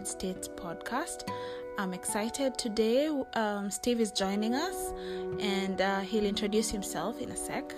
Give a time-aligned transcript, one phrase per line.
[0.00, 1.28] United States podcast.
[1.76, 3.08] I'm excited today.
[3.34, 4.94] Um, Steve is joining us
[5.38, 7.74] and uh, he'll introduce himself in a sec.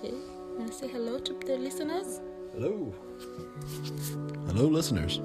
[0.00, 0.12] Hey,
[0.56, 2.20] want to say hello to the listeners?
[2.52, 2.94] Hello.
[4.46, 5.20] Hello, listeners.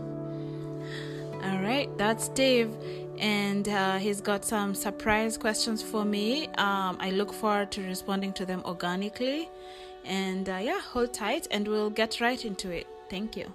[1.43, 2.75] All right, that's Steve,
[3.19, 6.47] and uh, he's got some surprise questions for me.
[6.57, 9.49] Um, I look forward to responding to them organically.
[10.03, 12.87] And uh, yeah, hold tight, and we'll get right into it.
[13.09, 13.53] Thank you.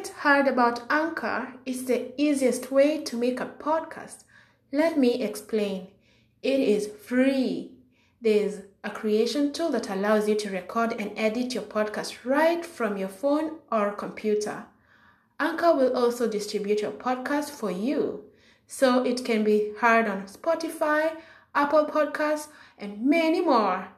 [0.00, 4.24] Haven't heard about Anchor, it's the easiest way to make a podcast.
[4.72, 5.88] Let me explain.
[6.42, 7.72] It is free.
[8.18, 12.96] There's a creation tool that allows you to record and edit your podcast right from
[12.96, 14.64] your phone or computer.
[15.38, 18.24] Anchor will also distribute your podcast for you,
[18.66, 21.16] so it can be heard on Spotify,
[21.54, 22.48] Apple Podcasts,
[22.78, 23.88] and many more.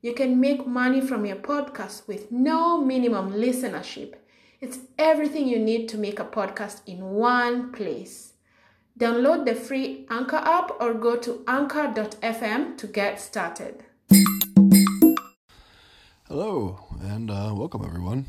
[0.00, 4.14] You can make money from your podcast with no minimum listenership.
[4.62, 8.34] It's everything you need to make a podcast in one place.
[8.96, 13.82] Download the free Anchor app or go to anchor.fm to get started.
[16.28, 18.26] Hello, and uh, welcome everyone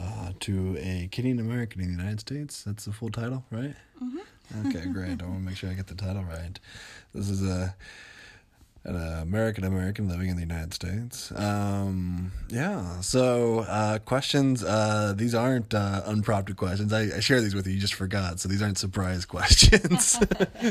[0.00, 2.62] uh, to a Kenyan American in the United States.
[2.62, 3.74] That's the full title, right?
[4.02, 4.68] Mm-hmm.
[4.68, 5.20] Okay, great.
[5.20, 6.58] I want to make sure I get the title right.
[7.12, 7.76] This is a
[8.86, 11.32] an American American living in the United States.
[11.34, 13.00] Um, yeah.
[13.00, 14.62] So uh, questions.
[14.62, 16.92] Uh, these aren't uh, unprompted questions.
[16.92, 17.74] I, I share these with you.
[17.74, 18.38] You just forgot.
[18.38, 20.16] So these aren't surprise questions.
[20.28, 20.70] but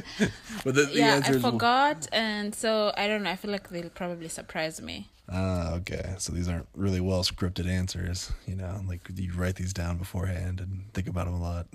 [0.64, 3.32] the, the yeah, I forgot, and so I don't know.
[3.32, 5.10] I feel like they'll probably surprise me.
[5.28, 6.14] Ah, okay.
[6.20, 8.32] So these aren't really well scripted answers.
[8.48, 11.68] You know, like you write these down beforehand and think about them a lot.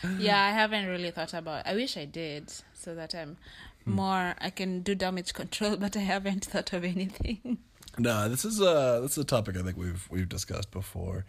[0.18, 1.66] yeah, I haven't really thought about.
[1.66, 3.36] I wish I did, so that I'm
[3.86, 7.58] more I can do damage control, but I haven't thought of anything.
[7.98, 11.26] No, this is a this is a topic I think we've we've discussed before,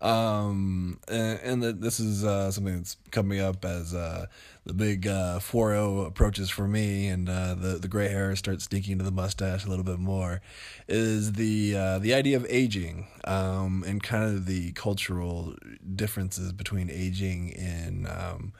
[0.00, 4.26] um, and, and the, this is uh, something that's coming up as uh,
[4.64, 8.92] the big uh, 4 approaches for me, and uh, the the gray hair starts sneaking
[8.92, 10.40] into the mustache a little bit more.
[10.88, 15.54] Is the uh, the idea of aging, um, and kind of the cultural
[15.96, 18.06] differences between aging in.
[18.08, 18.52] Um,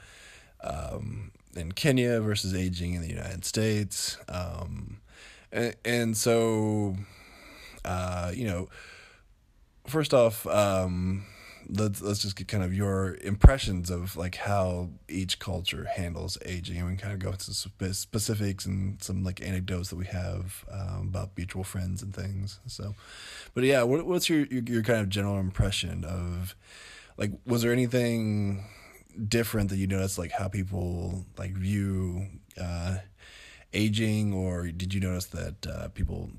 [0.63, 4.17] um, in Kenya versus aging in the United States.
[4.29, 5.01] Um,
[5.53, 6.97] and, and so,
[7.85, 8.69] uh, you know,
[9.87, 11.27] first off, um,
[11.69, 16.79] let's let's just get kind of your impressions of like how each culture handles aging,
[16.79, 20.07] and we can kind of go into spe- specifics and some like anecdotes that we
[20.07, 22.61] have um, about mutual friends and things.
[22.67, 22.95] So,
[23.55, 26.55] but yeah, what, what's your, your your kind of general impression of
[27.17, 28.65] like was there anything
[29.29, 32.27] different that you notice like how people like view
[32.61, 32.99] uh,
[33.73, 36.31] aging or did you notice that uh, people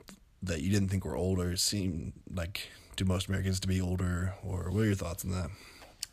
[0.44, 4.70] that you didn't think were older seem like to most americans to be older or
[4.72, 5.50] what are your thoughts on that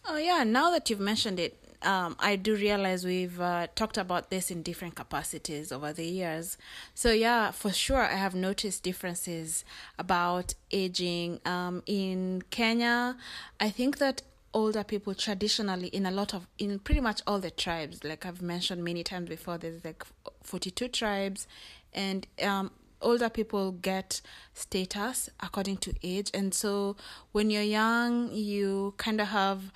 [0.07, 4.31] oh yeah now that you've mentioned it um, I do realize we've uh, talked about
[4.31, 6.59] this in different capacities over the years.
[6.95, 9.65] So, yeah, for sure, I have noticed differences
[9.99, 11.41] about aging.
[11.45, 13.17] Um, in Kenya,
[13.61, 14.23] I think that
[14.55, 18.41] older people traditionally in a lot of in pretty much all the tribes like i've
[18.41, 20.05] mentioned many times before there's like
[20.43, 21.47] 42 tribes
[21.93, 22.71] and um
[23.01, 24.21] older people get
[24.55, 26.31] status according to age.
[26.35, 26.97] And so
[27.33, 29.73] when you're young you kind of have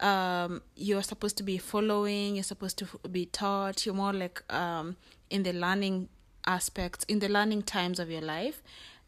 [0.00, 4.96] um you're supposed to be following you're supposed to be taught you're more like um
[5.30, 6.08] in the learning
[6.46, 8.62] aspects in the learning times of your life.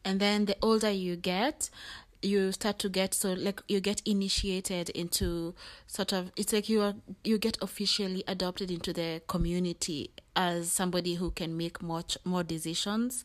[0.05, 1.71] And then the older you get
[2.23, 5.55] you start to get so like you get initiated into
[5.87, 11.15] sort of it's like you are you get officially adopted into the community as somebody
[11.15, 13.25] who can make much more decisions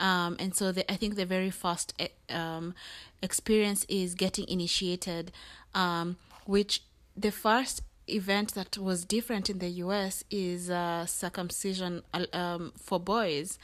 [0.00, 2.74] um, and so the, I think the very first eh, um,
[3.22, 5.30] experience is getting initiated,
[5.74, 6.16] um,
[6.46, 6.82] which
[7.14, 12.02] the first event that was different in the US is uh, circumcision
[12.32, 13.58] um, for boys.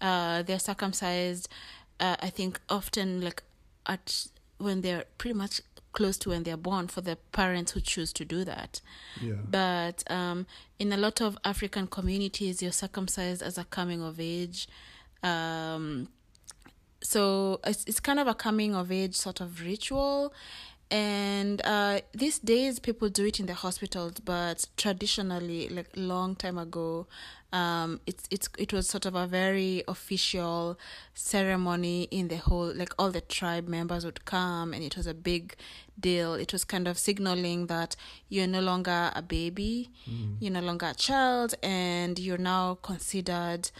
[0.00, 1.48] Uh, they're circumcised,
[2.00, 3.42] uh, I think, often like
[3.86, 4.26] at
[4.58, 5.60] when they're pretty much
[5.92, 8.80] close to when they're born for the parents who choose to do that.
[9.20, 9.34] Yeah.
[9.48, 10.46] But um,
[10.78, 14.68] in a lot of African communities, you're circumcised as a coming of age.
[15.22, 16.08] Um,
[17.02, 20.32] so it's, it's kind of a coming of age sort of ritual.
[20.90, 26.58] And uh, these days, people do it in the hospitals, but traditionally, like long time
[26.58, 27.06] ago,
[27.52, 30.78] um, it's it's it was sort of a very official
[31.14, 35.14] ceremony in the whole like all the tribe members would come and it was a
[35.14, 35.54] big
[36.00, 36.34] deal.
[36.34, 37.94] It was kind of signaling that
[38.28, 40.36] you're no longer a baby, mm.
[40.40, 43.70] you're no longer a child, and you're now considered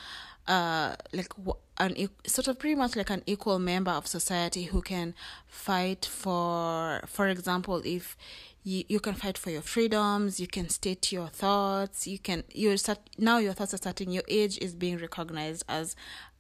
[0.48, 1.32] uh like
[1.78, 5.14] an sort of pretty much like an equal member of society who can
[5.46, 8.16] fight for for example if
[8.64, 12.76] you, you can fight for your freedoms you can state your thoughts you can you
[12.76, 15.96] start now your thoughts are starting your age is being recognized as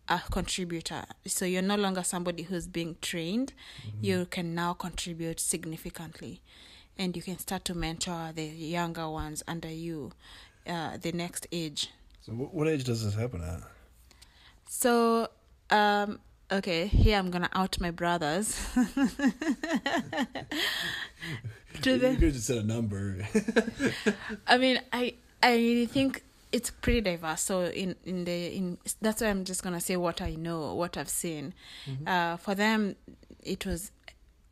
[0.08, 1.04] a contributor.
[1.26, 3.52] So you're no longer somebody who's being trained.
[3.86, 4.04] Mm-hmm.
[4.04, 6.42] you can now contribute significantly.
[6.98, 10.12] And you can start to mentor the younger ones under you
[10.66, 11.90] uh, the next age.
[12.20, 13.60] So what age does this happen at?
[14.68, 15.28] So
[15.70, 16.20] um
[16.52, 18.64] okay here i'm gonna out my brothers
[21.80, 23.26] to the, you could just set a number.
[24.46, 26.22] I mean, I I think
[26.52, 27.42] it's pretty diverse.
[27.42, 30.96] So in in the in that's why I'm just gonna say what I know, what
[30.96, 31.54] I've seen.
[31.86, 32.08] Mm-hmm.
[32.08, 32.96] Uh, for them,
[33.42, 33.90] it was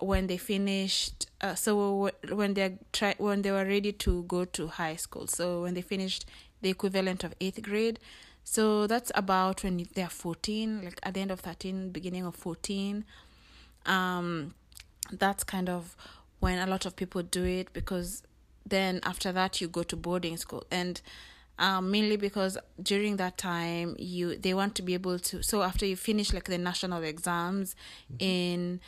[0.01, 1.27] when they finished.
[1.41, 5.27] Uh, so when they try when they were ready to go to high school.
[5.27, 6.27] So when they finished
[6.63, 7.99] the equivalent of eighth grade.
[8.45, 13.05] So that's about when they're 14, like at the end of 13, beginning of 14.
[13.87, 14.55] Um,
[15.13, 15.97] that's kind of
[16.41, 18.23] when a lot of people do it because
[18.67, 21.01] then after that you go to boarding school and
[21.59, 25.85] um, mainly because during that time you they want to be able to so after
[25.85, 27.77] you finish like the national exams
[28.13, 28.17] mm-hmm.
[28.21, 28.81] in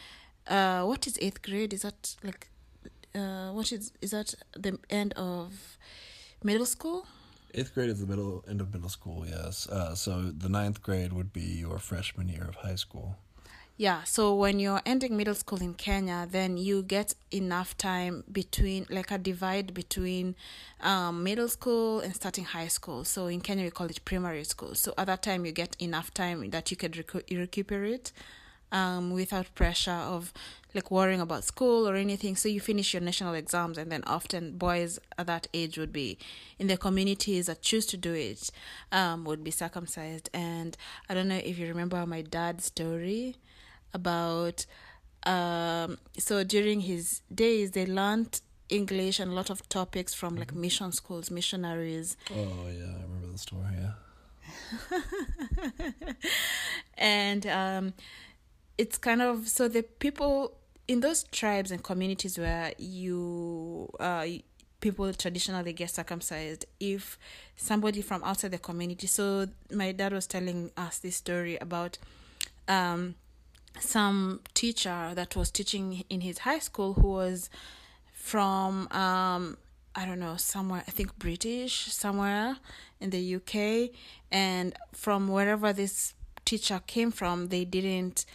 [0.46, 2.48] uh what is eighth grade is that like
[3.14, 5.76] uh what is is that the end of
[6.42, 7.06] middle school
[7.54, 11.12] eighth grade is the middle end of middle school yes uh, so the ninth grade
[11.12, 13.16] would be your freshman year of high school
[13.78, 18.86] yeah, so when you're ending middle school in Kenya, then you get enough time between,
[18.90, 20.36] like a divide between
[20.82, 23.02] um, middle school and starting high school.
[23.02, 24.74] So in Kenya, we call it primary school.
[24.74, 28.12] So at that time, you get enough time that you could recu- recuperate
[28.70, 30.32] um, without pressure of
[30.74, 32.36] like worrying about school or anything.
[32.36, 36.18] So you finish your national exams, and then often boys at that age would be
[36.58, 38.50] in the communities that choose to do it
[38.90, 40.30] um, would be circumcised.
[40.32, 40.76] And
[41.08, 43.36] I don't know if you remember my dad's story
[43.94, 44.66] about
[45.24, 50.48] um, so during his days they learned English and a lot of topics from like
[50.48, 50.62] mm-hmm.
[50.62, 52.16] mission schools, missionaries.
[52.30, 53.64] Oh yeah, I remember the story.
[53.78, 53.92] Yeah.
[56.98, 57.94] and um,
[58.78, 60.56] it's kind of so the people
[60.92, 64.26] in those tribes and communities where you uh,
[64.80, 67.18] people traditionally get circumcised if
[67.56, 71.96] somebody from outside the community so my dad was telling us this story about
[72.68, 73.14] um
[73.80, 77.48] some teacher that was teaching in his high school who was
[78.12, 79.56] from um
[79.94, 82.58] I don't know somewhere I think British somewhere
[83.00, 83.96] in the UK
[84.30, 86.12] and from wherever this
[86.44, 88.26] teacher came from they didn't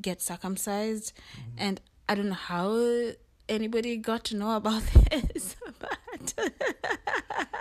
[0.00, 1.56] get circumcised mm-hmm.
[1.58, 3.12] and I don't know how
[3.48, 6.34] anybody got to know about this but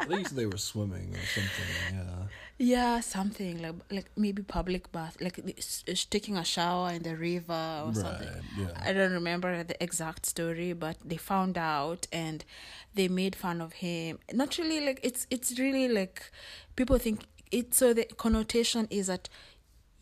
[0.01, 2.28] at least they were swimming or something yeah
[2.60, 7.81] yeah, something like like maybe public bath, like uh, taking a shower in the river
[7.84, 8.30] or right, something.
[8.57, 8.68] Yeah.
[8.80, 12.46] I don't remember the exact story, but they found out and
[12.94, 14.19] they made fun of him.
[14.31, 16.31] Not really like it's it's really like
[16.75, 17.74] people think it.
[17.74, 19.30] So the connotation is that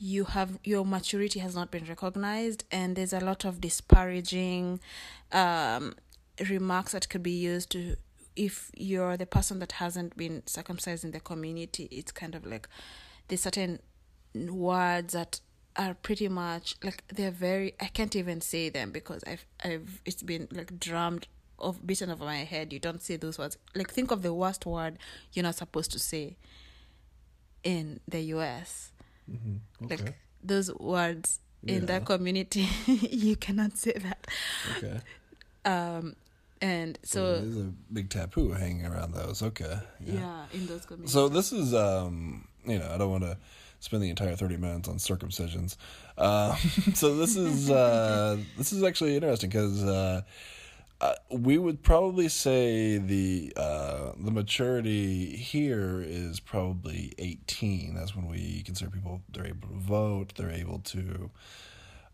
[0.02, 4.80] you have your maturity has not been recognized, and there's a lot of disparaging
[5.32, 5.94] um,
[6.50, 7.96] remarks that could be used to
[8.36, 12.68] if you're the person that hasn't been circumcised in the community, it's kind of like
[13.28, 13.80] there's certain
[14.34, 15.40] words that
[15.76, 20.24] are pretty much like they're very I can't even say them because I've I've it's
[20.24, 21.28] been like drummed
[21.60, 22.74] of beaten over my head.
[22.74, 23.58] You don't say those words.
[23.76, 24.98] Like think of the worst word
[25.34, 26.38] you're not supposed to say
[27.64, 28.91] in the US.
[29.32, 29.86] Mm-hmm.
[29.86, 30.04] Okay.
[30.04, 31.76] Like those words yeah.
[31.76, 34.28] in that community you cannot say that.
[34.78, 35.00] Okay.
[35.66, 36.16] Um
[36.64, 39.42] and so, there's a big taboo hanging around those.
[39.42, 39.80] Okay.
[40.00, 41.12] Yeah, yeah in those communities.
[41.12, 43.38] So this is um, you know, I don't want to
[43.80, 45.76] spend the entire 30 minutes on circumcisions.
[46.18, 46.56] Uh,
[46.94, 50.22] so this is uh, this is actually interesting because uh,
[51.02, 57.96] uh, we would probably say the uh, the maturity here is probably 18.
[57.96, 61.32] That's when we consider people they're able to vote, they're able to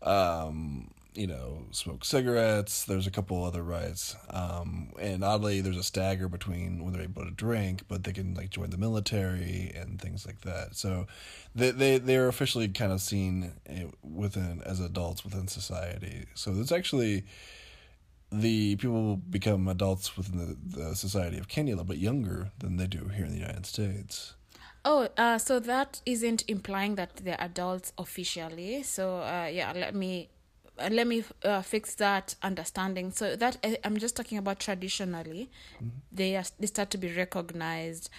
[0.00, 2.84] um, you know, smoke cigarettes.
[2.84, 7.24] There's a couple other rights, um, and oddly, there's a stagger between when they're able
[7.24, 10.76] to drink, but they can like join the military and things like that.
[10.76, 11.06] So,
[11.54, 16.26] they they they're officially kind of seen eh, within as adults within society.
[16.34, 17.24] So it's actually
[18.30, 22.76] the people become adults within the, the society of Kenya a little bit younger than
[22.76, 24.34] they do here in the United States.
[24.84, 28.82] Oh, uh, so that isn't implying that they're adults officially.
[28.82, 30.28] So, uh, yeah, let me
[30.78, 33.10] uh, let me uh, fix that understanding.
[33.10, 35.50] So that I- I'm just talking about traditionally,
[36.12, 38.10] they are, they start to be recognized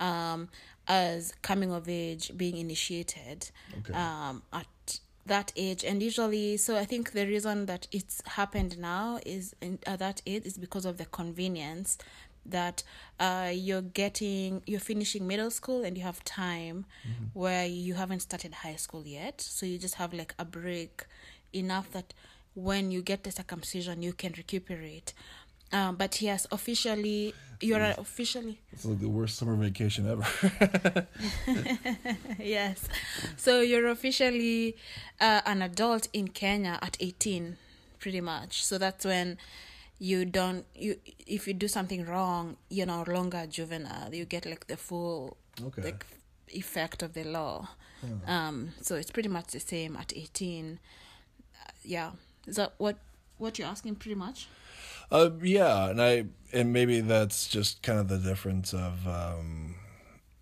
[0.00, 0.48] um,
[0.88, 3.92] as coming of age, being initiated Okay.
[3.92, 9.20] um, at that age, and usually, so I think the reason that it's happened now
[9.24, 11.98] is in, at that age is because of the convenience
[12.44, 12.82] that
[13.20, 16.86] uh, you're getting you're finishing middle school and you have time
[17.34, 19.40] where you haven't started high school yet.
[19.40, 21.04] So you just have like a break
[21.52, 22.14] enough that
[22.54, 25.12] when you get the circumcision you can recuperate
[25.72, 28.60] um, but yes officially you're officially.
[28.70, 30.24] It's like the worst summer vacation ever.
[32.38, 32.88] yes.
[33.36, 34.76] So you're officially
[35.20, 37.56] uh, an adult in kenya at 18
[37.98, 38.64] pretty much.
[38.64, 39.38] So that's when
[39.98, 40.96] you don't you
[41.26, 44.14] if you do something wrong you're no longer juvenile.
[44.14, 45.82] You get like the full Okay.
[45.82, 46.06] like
[46.48, 47.68] effect of the law.
[48.26, 50.78] Um so it's pretty much the same at 18
[51.60, 52.10] Uh, yeah.
[52.46, 52.98] Is that what
[53.38, 54.46] what you're asking pretty much
[55.10, 59.74] Uh, yeah, and I and maybe that's just kind of the difference of um,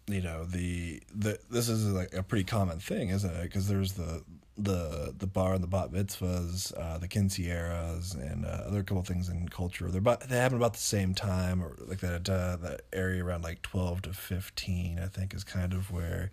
[0.06, 3.42] you know the the this is like a pretty common thing, isn't it?
[3.42, 4.24] Because there's the
[4.58, 9.28] the the bar and the bat mitzvahs, uh, the quinceañeras, and uh, other couple things
[9.28, 9.90] in culture.
[9.90, 13.42] They're about they happen about the same time, or like that uh, that area around
[13.44, 14.98] like twelve to fifteen.
[14.98, 16.32] I think is kind of where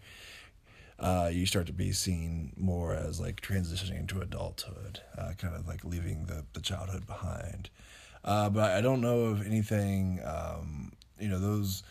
[1.00, 5.68] uh, you start to be seen more as like transitioning into adulthood, uh, kind of
[5.68, 7.70] like leaving the, the childhood behind.
[8.24, 11.84] Uh, but I don't know of anything, um, you know, those,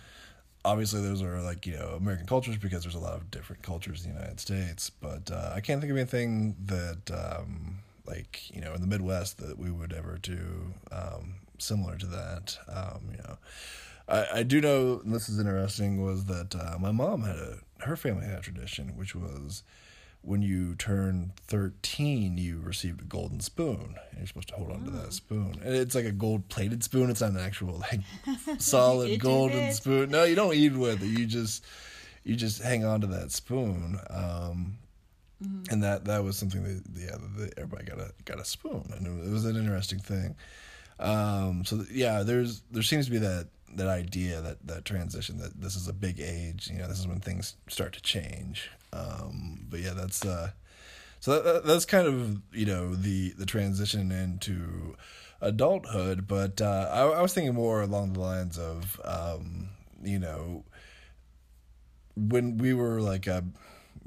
[0.65, 4.05] obviously those are like, you know, American cultures because there's a lot of different cultures
[4.05, 8.61] in the United States, but uh, I can't think of anything that, um, like, you
[8.61, 13.19] know, in the Midwest that we would ever do um, similar to that, um, you
[13.19, 13.37] know.
[14.09, 17.59] I, I do know, and this is interesting, was that uh, my mom had a,
[17.83, 19.63] her family had a tradition, which was
[20.23, 23.97] when you turn 13, you received a golden spoon.
[24.11, 25.61] And you're supposed to hold on to that spoon.
[25.65, 27.11] And it's like a gold plated spoon.
[27.11, 28.01] It's not an actual, like,
[28.59, 30.11] solid golden spoon.
[30.11, 31.07] No, you don't eat with it.
[31.07, 31.65] You just,
[32.23, 33.99] you just hang on to that spoon.
[34.11, 34.79] Um,
[35.71, 39.07] and that that was something that yeah that everybody got a got a spoon and
[39.07, 40.37] it was, it was an interesting thing
[41.01, 45.39] um so th- yeah there's there seems to be that that idea that that transition
[45.39, 48.71] that this is a big age you know this is when things start to change
[48.93, 50.51] um but yeah that's uh
[51.21, 54.97] so that, that, that's kind of you know the the transition into
[55.41, 59.69] adulthood but uh I, I was thinking more along the lines of um
[60.03, 60.65] you know
[62.15, 63.43] when we were like uh,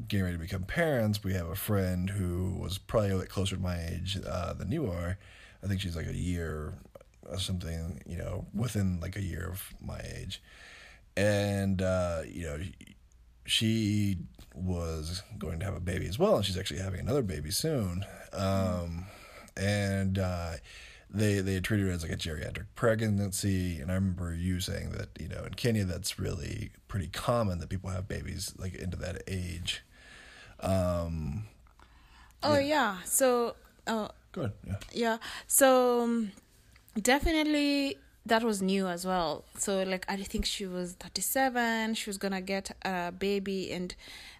[0.07, 3.55] getting ready to become parents, we have a friend who was probably a bit closer
[3.55, 5.17] to my age uh, than you are.
[5.63, 6.73] I think she's like a year
[7.25, 10.41] or something, you know, within like a year of my age.
[11.17, 12.59] And, uh, you know,
[13.45, 14.17] she
[14.53, 18.05] was going to have a baby as well, and she's actually having another baby soon.
[18.33, 19.05] Um,
[19.55, 20.53] and uh,
[21.09, 23.79] they they treated it as like a geriatric pregnancy.
[23.79, 27.69] And I remember you saying that you know in Kenya that's really pretty common that
[27.69, 29.83] people have babies like into that age.
[30.59, 31.45] Um,
[32.43, 33.55] oh yeah so
[33.87, 34.53] uh, go ahead.
[34.65, 34.75] Yeah.
[34.93, 35.17] yeah
[35.47, 36.31] so um,
[37.01, 39.43] definitely that was new as well.
[39.57, 43.95] So like i think she was 37 she was gonna get a baby and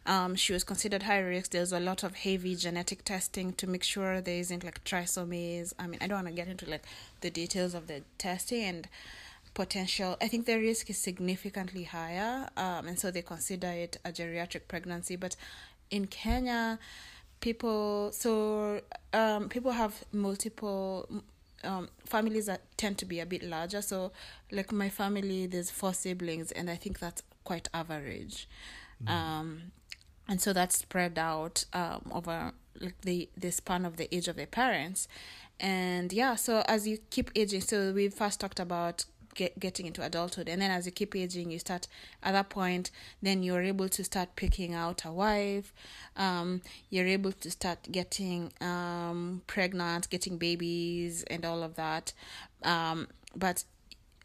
[0.07, 1.49] um, she was considered high risk.
[1.49, 5.73] There's a lot of heavy genetic testing to make sure there isn't like trisomies.
[5.79, 6.83] I mean i don't want to get into like
[7.21, 8.87] the details of the testing and
[9.53, 10.17] potential.
[10.21, 14.67] I think the risk is significantly higher um, and so they consider it a geriatric
[14.67, 15.15] pregnancy.
[15.15, 15.35] But
[15.91, 16.79] in kenya
[17.41, 18.81] people so
[19.13, 21.07] um people have multiple
[21.65, 23.81] um families tend to be a bit larger.
[23.81, 24.11] So
[24.51, 28.47] like my family there's four siblings and i think that's quite average.
[29.07, 29.71] Um
[30.27, 34.35] and so that's spread out um over like the the span of the age of
[34.35, 35.07] their parents.
[35.59, 39.05] And yeah so as you keep aging so we first talked about
[39.35, 40.49] get, getting into adulthood.
[40.49, 41.87] And then as you keep aging you start
[42.23, 45.73] at that point then you're able to start picking out a wife.
[46.15, 52.13] Um you're able to start getting um pregnant getting babies and all of that.
[52.63, 53.63] Um but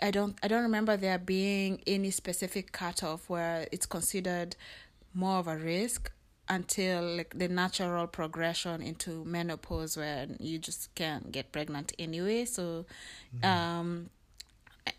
[0.00, 4.56] I don't I don't remember there being any specific cutoff where it's considered
[5.12, 6.10] more of a risk
[6.48, 12.44] until like the natural progression into menopause where you just can't get pregnant anyway.
[12.44, 12.86] So
[13.42, 14.10] um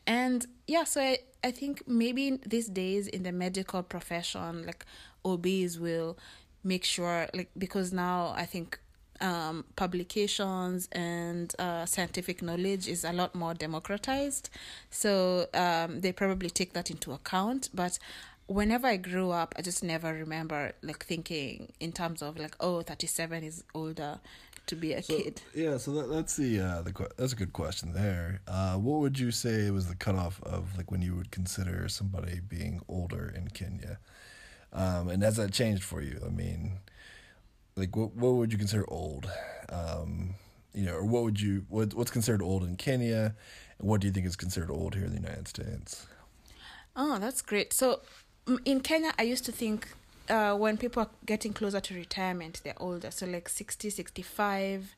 [0.07, 4.85] and yeah, so I, I think maybe these days in the medical profession, like
[5.25, 6.17] OBs will
[6.63, 8.79] make sure like because now I think
[9.21, 14.49] um, publications and uh, scientific knowledge is a lot more democratized.
[14.89, 17.69] So um, they probably take that into account.
[17.73, 17.99] But
[18.47, 22.81] whenever I grew up, I just never remember like thinking in terms of like, oh,
[22.81, 24.19] 37 is older
[24.67, 25.41] to be a So, kid.
[25.53, 28.41] yeah, so that, that's the uh, the that's a good question there.
[28.47, 32.39] Uh, what would you say was the cutoff of like when you would consider somebody
[32.39, 33.99] being older in Kenya?
[34.73, 36.21] Um, and has that changed for you?
[36.25, 36.79] I mean,
[37.75, 39.29] like what what would you consider old?
[39.69, 40.35] Um,
[40.73, 43.35] you know, or what would you what what's considered old in Kenya,
[43.79, 46.07] and what do you think is considered old here in the United States?
[46.95, 47.73] Oh, that's great.
[47.73, 48.01] So
[48.65, 49.89] in Kenya, I used to think
[50.29, 53.11] uh, when people are getting closer to retirement, they're older.
[53.11, 54.95] So like 60, 65,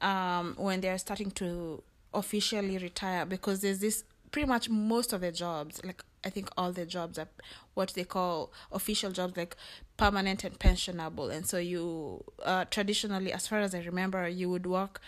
[0.00, 1.82] um, when they're starting to
[2.14, 6.72] officially retire, because there's this pretty much most of the jobs, like I think all
[6.72, 7.28] the jobs are
[7.74, 9.56] what they call official jobs, like
[9.96, 11.30] permanent and pensionable.
[11.30, 15.00] And so you uh, traditionally, as far as I remember, you would work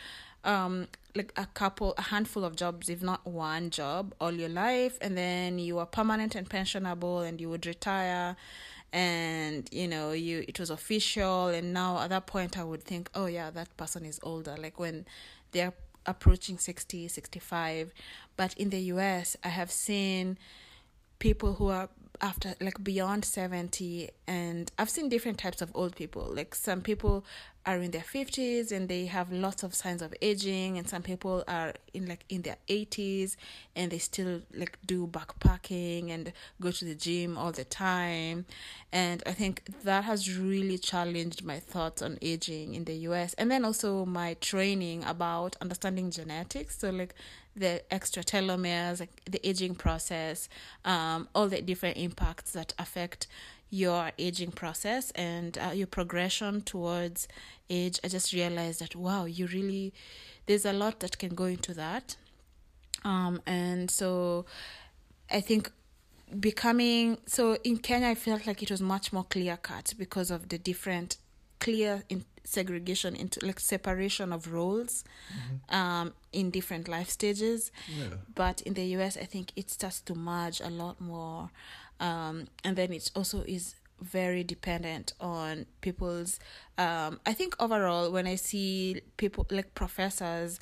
[0.45, 4.99] um like a couple a handful of jobs if not one job all your life
[5.01, 8.37] and then you are permanent and pensionable and you would retire
[8.95, 13.11] and you know you it was official and now at that point i would think
[13.17, 15.05] oh yeah that person is older like when
[15.51, 15.73] they're
[16.07, 17.93] approaching 60 65
[18.37, 20.39] but in the us i have seen
[21.19, 21.89] people who are
[22.21, 26.31] after like beyond 70 and i've seen different types of old people.
[26.33, 27.25] Like some people
[27.67, 31.45] are in their 50s and they have lots of signs of aging and some people
[31.49, 33.37] are in like in their 80s
[33.75, 38.45] and they still like do backpacking and go to the gym all the time.
[38.93, 43.51] And i think that has really challenged my thoughts on aging in the us and
[43.51, 46.79] then also my training about understanding genetics.
[46.79, 47.15] So like
[47.57, 50.49] the extra telomeres, like the aging process,
[50.85, 53.27] um, all the different impacts that affect
[53.83, 57.27] your aging process and uh, your progression towards
[57.69, 57.99] age.
[58.05, 59.93] I just realized that wow, you really
[60.47, 62.17] there's a lot that can go into that,
[63.05, 64.45] um, and so
[65.31, 65.71] I think
[66.41, 70.49] becoming so in Kenya, I felt like it was much more clear cut because of
[70.49, 71.17] the different
[71.61, 75.03] clear in segregation into like separation of roles
[75.71, 78.19] um in different life stages Yeah.
[78.35, 81.49] but in the US I think it starts to merge a lot more
[82.09, 83.65] um and then it also is
[84.21, 85.53] very dependent on
[85.87, 86.31] people's
[86.85, 90.53] um I think overall when I see people like professors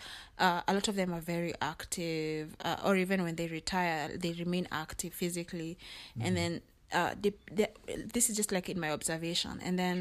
[0.45, 4.33] uh, a lot of them are very active uh, or even when they retire they
[4.45, 5.73] remain active physically.
[6.25, 6.53] And then
[6.99, 7.69] uh they, they,
[8.15, 9.55] this is just like in my observation.
[9.67, 9.97] And then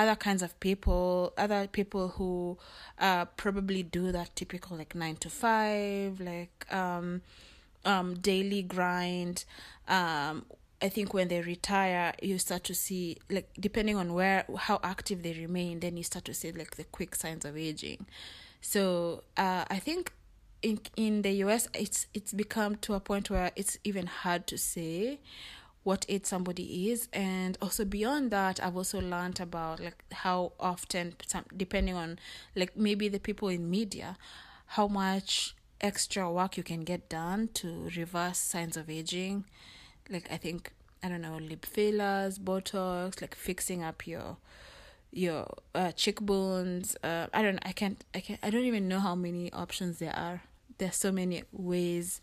[0.00, 2.30] other kinds of people other people who
[3.06, 7.08] uh probably do that typical like nine to five like um
[7.92, 9.36] um daily grind
[9.88, 10.44] um
[10.82, 15.22] i think when they retire you start to see like depending on where how active
[15.22, 18.06] they remain then you start to see like the quick signs of aging.
[18.60, 20.12] So uh i think
[20.62, 24.58] in in the us it's it's become to a point where it's even hard to
[24.58, 25.20] say
[25.82, 27.08] what age somebody is.
[27.10, 31.14] And also beyond that i've also learned about like how often
[31.56, 32.18] depending on
[32.54, 34.16] like maybe the people in media
[34.66, 39.44] how much extra work you can get done to reverse signs of aging
[40.08, 44.36] like i think i don't know lip fillers botox like fixing up your
[45.12, 49.14] your uh, cheekbones uh, i don't i can't i can't i don't even know how
[49.14, 50.42] many options there are
[50.78, 52.20] there's so many ways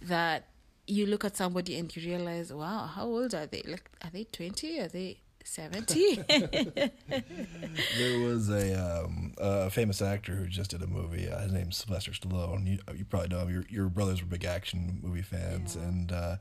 [0.00, 0.44] that
[0.86, 3.62] you look at somebody and you realize, wow, how old are they?
[3.64, 4.80] Like, are they 20?
[4.80, 6.16] Are they 70?
[7.98, 11.28] There was a um, a famous actor who just did a movie.
[11.28, 12.66] Uh, his name's Sylvester Stallone.
[12.66, 13.50] You you probably know him.
[13.50, 15.82] Your your brothers were big action movie fans, Yeah.
[15.88, 16.36] and uh,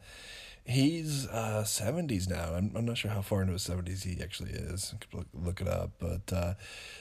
[0.65, 2.53] he's uh, seventies now.
[2.53, 4.93] I'm I'm not sure how far into his seventies he actually is.
[5.13, 6.53] Look, look it up, but uh,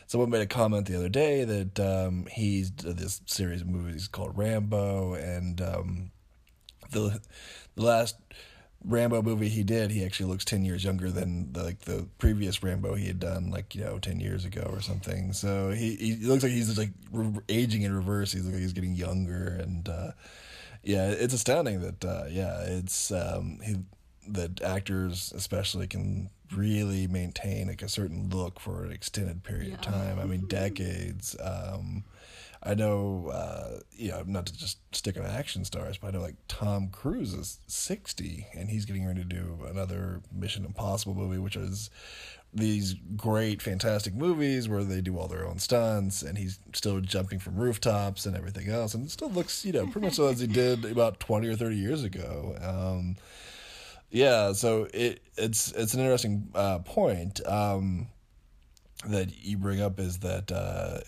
[0.07, 4.09] someone made a comment the other day that um, he's did this series of movies
[4.09, 6.11] called Rambo, and um,
[6.91, 7.21] the
[7.75, 8.17] the last
[8.85, 12.63] Rambo movie he did, he actually looks ten years younger than the, like the previous
[12.63, 15.33] Rambo he had done, like you know, ten years ago or something.
[15.33, 18.33] So he he looks like he's like re- aging in reverse.
[18.33, 20.13] He's like he's getting younger, and uh,
[20.83, 23.77] yeah, it's astounding that uh, yeah, it's um, he
[24.29, 29.81] that actors especially can really maintain like a certain look for an extended period of
[29.81, 30.19] time.
[30.19, 31.37] I mean, decades.
[31.41, 32.05] Um,
[32.69, 36.21] I know, uh, you know, not to just stick on action stars, but I know
[36.21, 41.39] like Tom Cruise is 60 and he's getting ready to do another Mission Impossible movie,
[41.39, 41.89] which is
[42.53, 47.39] these great, fantastic movies where they do all their own stunts and he's still jumping
[47.39, 48.93] from rooftops and everything else.
[48.93, 51.75] And it still looks, you know, pretty much as he did about 20 or 30
[51.75, 52.55] years ago.
[52.61, 53.17] Um,
[54.11, 58.09] yeah, so it it's it's an interesting uh, point um,
[59.07, 61.01] that you bring up is that uh,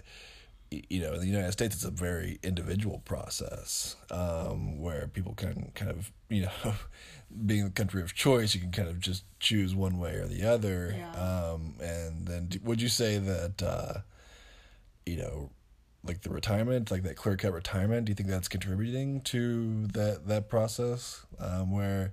[0.70, 5.72] you know, in the United States, it's a very individual process um, where people can
[5.74, 6.74] kind of, you know,
[7.46, 10.44] being the country of choice, you can kind of just choose one way or the
[10.44, 10.94] other.
[10.96, 11.10] Yeah.
[11.12, 13.94] Um, and then, would you say that, uh,
[15.06, 15.50] you know,
[16.04, 20.26] like the retirement, like that clear cut retirement, do you think that's contributing to that
[20.28, 22.12] that process um, where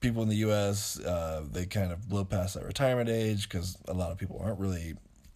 [0.00, 1.00] people in the U.S.
[1.00, 4.60] Uh, they kind of blow past that retirement age because a lot of people aren't
[4.60, 4.94] really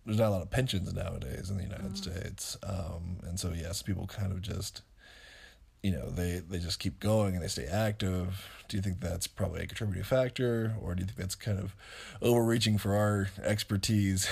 [0.08, 1.94] there's not a lot of pensions nowadays in the United Mm-hmm.
[1.94, 4.80] States, um, and so yes, people kind of just
[5.82, 8.48] you know they they just keep going and they stay active.
[8.68, 11.74] Do you think that's probably a contributing factor, or do you think that's kind of
[12.22, 14.30] overreaching for our expertise?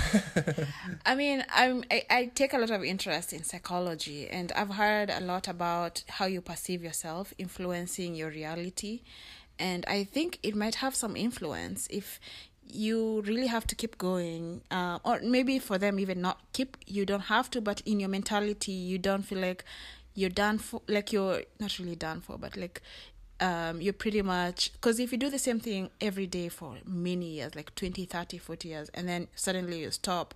[1.06, 5.10] I mean, I'm, I, I take a lot of interest in psychology, and I've heard
[5.10, 9.02] a lot about how you perceive yourself influencing your reality.
[9.58, 12.20] And I think it might have some influence if
[12.68, 17.06] you really have to keep going, uh, or maybe for them, even not keep, you
[17.06, 19.64] don't have to, but in your mentality, you don't feel like
[20.14, 22.82] you're done for, like you're not really done for, but like
[23.40, 27.26] um, you're pretty much because if you do the same thing every day for many
[27.26, 30.34] years like 20 30 40 years and then suddenly you stop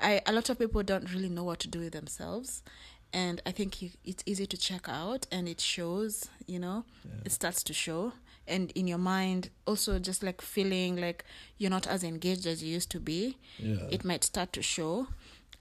[0.00, 2.62] I, a lot of people don't really know what to do with themselves.
[3.12, 6.84] And i think you, it's easy to check out and it shows you know?
[7.24, 8.12] It starts to show
[8.46, 11.24] and in your mind also just like feeling like
[11.58, 13.76] you're not as engaged as you used to be Yeah.
[13.90, 15.06] it might start to show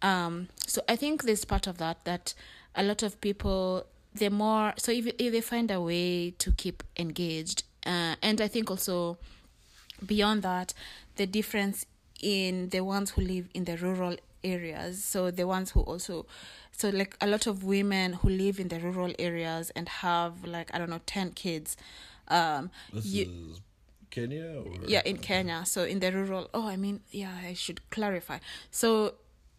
[0.01, 2.33] um so i think there's part of that that
[2.75, 6.83] a lot of people they're more so if, if they find a way to keep
[6.97, 9.17] engaged uh, and i think also
[10.05, 10.73] beyond that
[11.15, 11.85] the difference
[12.21, 16.25] in the ones who live in the rural areas so the ones who also
[16.75, 20.69] so like a lot of women who live in the rural areas and have like
[20.73, 21.77] i don't know 10 kids
[22.33, 23.61] um this you, is
[24.09, 24.71] Kenya, or?
[24.87, 25.63] Yeah in kenya.
[25.65, 28.39] So in the rural oh i mean yeah i should clarify.
[28.71, 29.15] So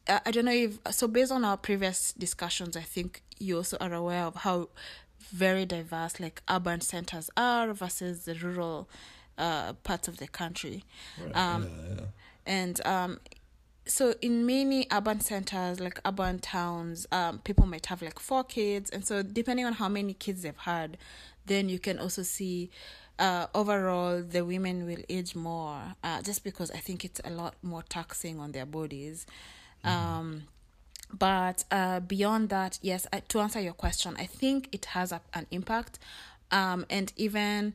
[0.09, 3.77] uh, i don't know if so based on our previous discussions i think you also
[3.81, 4.69] are aware of how
[5.19, 8.89] very diverse like urban centers are versus the rural
[9.39, 10.85] uh parts of the country.
[11.21, 12.05] Right, um yeah, yeah.
[12.47, 13.21] and um
[13.87, 18.91] so in many urban centers like urban towns um people might have like four kids.
[18.91, 20.97] And so depending on how many kids they've had
[21.47, 22.71] then you can also see
[23.19, 27.55] uh overall the women will age more uh just because i think it's a lot
[27.63, 29.27] more taxing on their bodies.
[29.85, 30.45] Um
[31.13, 35.21] but uh beyond that yes I, to answer your question i think it has a,
[35.35, 35.99] an impact.
[36.51, 37.75] Um and even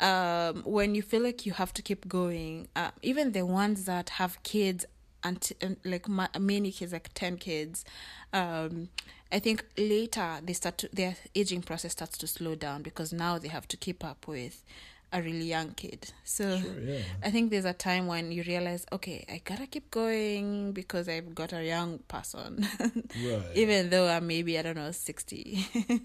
[0.00, 4.08] um when you feel like you have to keep going uh, even the ones that
[4.10, 4.86] have kids
[5.24, 7.84] and, and like ma- many kids like 10 kids
[8.32, 8.88] um
[9.32, 13.38] i think later they start to their aging process starts to slow down because now
[13.38, 14.64] they have to keep up with
[15.12, 17.00] a really young kid so Sure, yeah.
[17.24, 21.34] I think there's a time when you realize, okay, I gotta keep going because I've
[21.34, 22.64] got a young person,
[23.20, 23.42] Right.
[23.56, 25.66] even though I'm maybe I don't know sixty.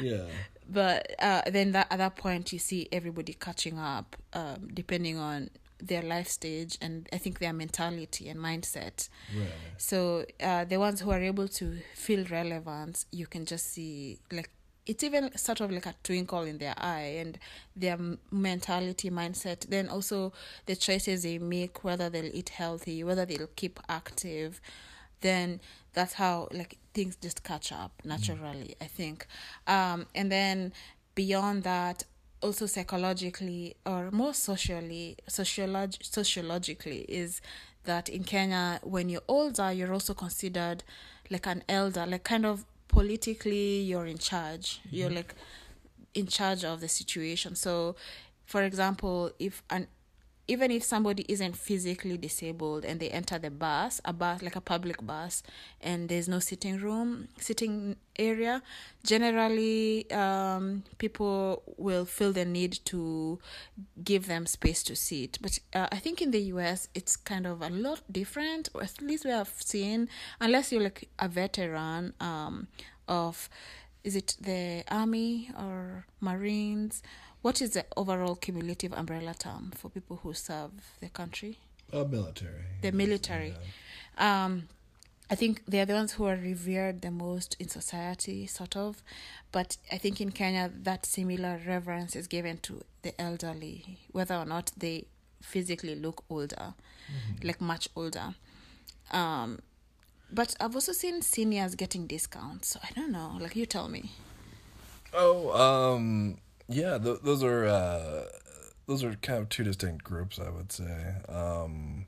[0.00, 0.24] yeah.
[0.70, 5.50] but uh, then that at that point you see everybody catching up, um, depending on
[5.86, 9.08] their life stage and I think their mentality and mindset.
[9.36, 9.48] Right.
[9.76, 14.50] So uh, the ones who are able to feel relevant, you can just see like
[14.86, 17.38] it's even sort of like a twinkle in their eye and
[17.74, 17.98] their
[18.30, 20.32] mentality mindset then also
[20.66, 24.60] the choices they make whether they'll eat healthy whether they'll keep active
[25.22, 25.58] then
[25.94, 29.26] that's how like things just catch up naturally i think
[29.66, 30.70] um and then
[31.14, 32.04] beyond that
[32.44, 37.40] also psychologically or more socially sociolog- sociologically is
[37.84, 40.84] that in Kenya when you're older you're also considered
[41.30, 44.80] like an elder like kind of politically you're in charge.
[44.90, 45.16] You're mm-hmm.
[45.16, 45.34] like
[46.12, 47.56] in charge of the situation.
[47.56, 47.96] So
[48.44, 49.86] for example if an
[50.46, 54.60] even if somebody isn't physically disabled and they enter the bus a bus like a
[54.60, 55.42] public bus
[55.80, 58.62] and there's no sitting room sitting area
[59.02, 63.38] generally um, people will feel the need to
[64.02, 65.38] give them space to sit.
[65.40, 69.00] But uh, i think in the us it's kind of a lot different or at
[69.00, 70.08] least we have seen
[70.40, 72.68] unless you're like a veteran um,
[73.08, 73.48] of
[74.04, 77.02] is it the army or marines
[77.44, 81.52] what is the overall cumulative umbrella term for people who serve the country
[81.92, 82.64] Uh, military.
[82.80, 83.52] the military
[84.18, 84.52] um
[85.30, 89.02] I think they're the ones who are revered the most in society, sort of.
[89.52, 93.76] But I think in Kenya, that similar reverence is given to the elderly,
[94.12, 95.06] whether or not they
[95.40, 96.74] physically look older,
[97.42, 98.34] like much older.
[99.12, 99.60] Um,
[100.30, 102.68] but I've also seen seniors getting discounts.
[102.68, 103.38] So I don't know.
[103.40, 104.02] Like, you tell me.
[105.14, 106.36] Oh, um,
[106.68, 108.24] yeah, th- those are uh,
[108.86, 111.14] those are kind of two distinct groups, I would say.
[111.28, 112.06] Um,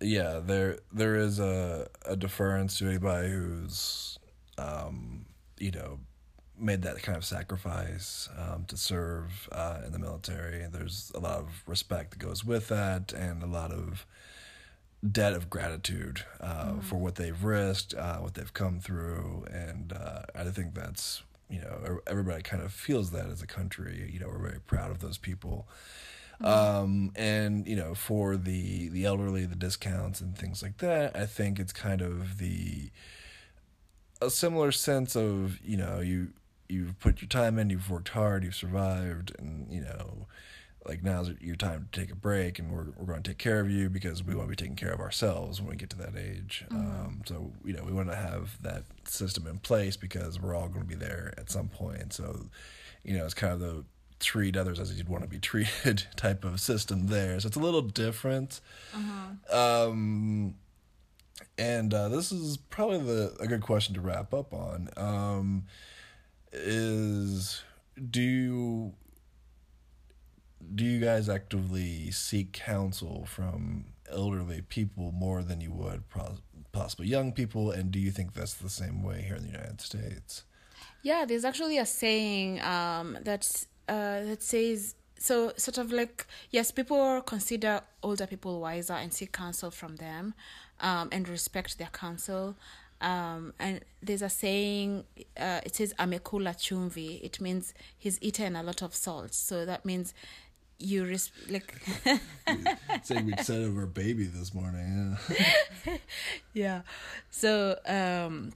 [0.00, 4.18] yeah, there there is a a deference to anybody who's,
[4.58, 5.26] um,
[5.58, 6.00] you know,
[6.58, 10.66] made that kind of sacrifice um, to serve uh, in the military.
[10.70, 14.06] There's a lot of respect that goes with that, and a lot of
[15.08, 20.22] debt of gratitude uh, for what they've risked, uh, what they've come through, and uh,
[20.34, 24.10] I think that's you know everybody kind of feels that as a country.
[24.12, 25.68] You know, we're very proud of those people.
[26.40, 31.26] Um, and you know, for the the elderly, the discounts and things like that, I
[31.26, 32.90] think it's kind of the
[34.20, 36.28] a similar sense of you know you
[36.68, 40.26] you've put your time in, you've worked hard, you've survived, and you know,
[40.86, 43.60] like now's your time to take a break, and we're we're going to take care
[43.60, 45.98] of you because we want to be taking care of ourselves when we get to
[45.98, 46.64] that age.
[46.70, 50.68] Um, so you know, we want to have that system in place because we're all
[50.68, 52.12] going to be there at some point.
[52.12, 52.46] So
[53.04, 53.84] you know, it's kind of the
[54.18, 57.38] treat others as you'd want to be treated type of system there.
[57.40, 58.60] So it's a little different.
[59.52, 60.54] Um,
[61.58, 64.88] and uh, this is probably the a good question to wrap up on.
[64.96, 65.64] Um,
[66.52, 67.62] is
[68.10, 68.92] do you
[70.74, 76.40] do you guys actively seek counsel from elderly people more than you would pos-
[76.72, 79.80] possibly young people and do you think that's the same way here in the united
[79.80, 80.44] states
[81.02, 86.70] Yeah, there's actually a saying um, that uh, that says so sort of like yes,
[86.70, 90.34] people consider older people wiser and seek counsel from them,
[90.80, 92.56] um, and respect their counsel.
[93.00, 95.04] Um, and there's a saying,
[95.36, 97.20] uh, it says amekula chumvi.
[97.22, 99.34] It means he's eaten a lot of salt.
[99.34, 100.14] So that means
[100.82, 101.74] you res- like
[103.02, 105.16] saying we said over a baby this morning
[105.86, 105.96] yeah.
[106.52, 106.82] yeah.
[107.30, 108.52] So um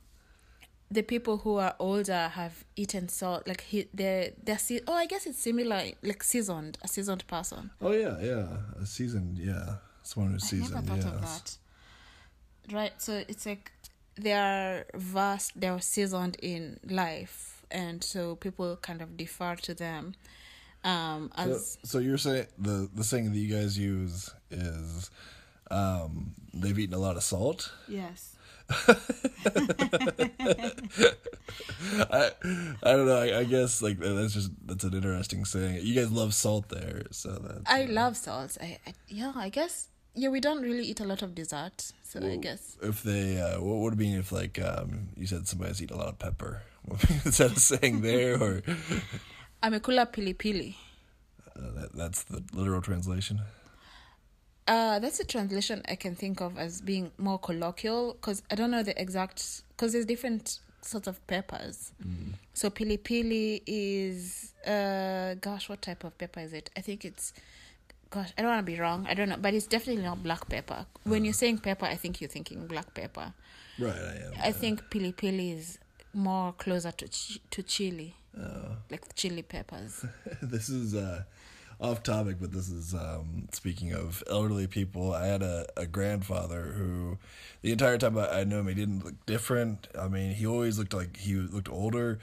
[0.91, 5.07] the people who are older have eaten salt like he they're they're se- oh i
[5.07, 7.71] guess it's similar like seasoned a seasoned person.
[7.81, 8.47] Oh yeah yeah
[8.81, 11.57] a seasoned yeah someone who's I never seasoned thought of that.
[12.73, 13.73] Right so it's like
[14.17, 20.15] they are vast they're seasoned in life and so people kind of defer to them
[20.87, 25.11] um So, as so you're saying the the saying that you guys use is
[25.71, 27.73] um, they've eaten a lot of salt.
[27.89, 28.37] yes
[32.11, 32.31] I
[32.83, 33.19] I don't know.
[33.27, 35.87] I, I guess like that's just that's an interesting saying.
[35.87, 39.89] You guys love salt there, so that's i love salt I, I yeah i guess
[40.15, 43.61] yeah we don't really eat a lot of dessert so i guess if they uh,
[43.61, 46.63] what would it mean if like um, you said somebody's eaten a lot of pepper?
[47.25, 48.63] Is that a saying there, or
[49.67, 50.75] amekula pilipili
[51.57, 53.41] uh, that, that's the literal translation?
[54.69, 58.71] Uh, that's a translation I can think of as being more colloquial because I don't
[58.71, 61.93] know the exact because there's different sorts of peppers.
[62.55, 66.71] So pili pili is uh gosh what type of pepper is it?
[66.77, 67.33] I think it's
[68.11, 69.07] gosh I don't want to be wrong.
[69.09, 70.87] I don't know, but it's definitely not black pepper.
[71.05, 73.33] When you're saying pepper, I think you're thinking black pepper.
[73.79, 74.33] Right, I am.
[74.43, 75.79] I think pili pili is
[76.13, 78.77] more closer to ch- to chili, Oh.
[78.91, 80.05] like chili peppers.
[80.43, 81.23] this is uh,
[81.81, 85.13] off topic, but this is um, speaking of elderly people.
[85.13, 87.19] I had a, a grandfather who,
[87.63, 89.89] the entire time I, I knew him, he didn't look different.
[89.99, 92.19] I mean, he always looked like he looked older,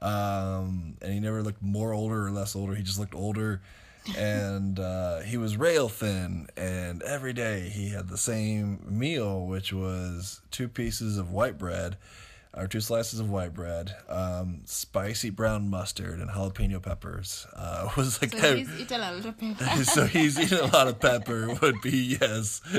[0.00, 2.74] um, and he never looked more older or less older.
[2.74, 3.60] He just looked older.
[4.16, 9.70] and uh, he was rail thin, and every day he had the same meal, which
[9.70, 11.98] was two pieces of white bread,
[12.54, 17.46] or two slices of white bread, um, spicy brown mustard, and jalapeno peppers.
[17.54, 19.84] Uh, was like So he's eaten a lot of pepper.
[19.84, 22.60] so he's eating a lot of pepper would be yes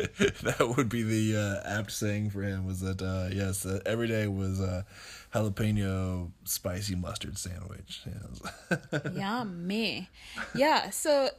[0.44, 4.08] that would be the uh, apt saying for him was that uh, yes uh, every
[4.08, 4.86] day was a
[5.34, 9.12] jalapeno spicy mustard sandwich yes.
[9.16, 10.10] Yummy.
[10.56, 11.30] Yeah, so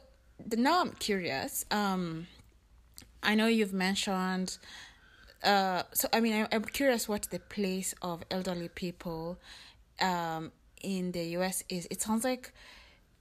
[0.57, 1.65] now I'm curious.
[1.71, 2.27] Um,
[3.23, 4.57] I know you've mentioned.
[5.43, 9.39] Uh, so I mean, I, I'm curious what the place of elderly people,
[9.99, 10.51] um,
[10.81, 11.63] in the U.S.
[11.69, 11.87] is.
[11.89, 12.53] It sounds like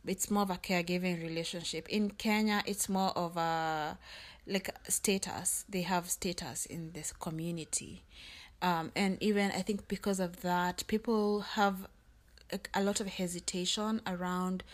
[0.06, 1.88] it's more of a caregiving relationship.
[1.88, 3.98] In Kenya, it's more of a
[4.46, 5.64] like status.
[5.68, 8.04] They have status in this community,
[8.62, 11.87] um, and even I think because of that, people have
[12.52, 14.64] a, a lot of hesitation around